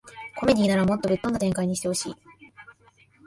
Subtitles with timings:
[0.35, 2.15] コメディならもっとぶっ飛んだ展開にしてほしい